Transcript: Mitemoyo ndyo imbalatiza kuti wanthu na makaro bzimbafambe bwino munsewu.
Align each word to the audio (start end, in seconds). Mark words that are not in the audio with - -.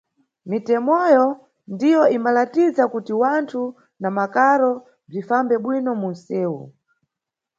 Mitemoyo 0.49 1.25
ndyo 1.73 2.01
imbalatiza 2.15 2.83
kuti 2.93 3.13
wanthu 3.21 3.61
na 4.01 4.09
makaro 4.17 4.71
bzimbafambe 5.09 5.55
bwino 5.63 5.91
munsewu. 6.01 6.61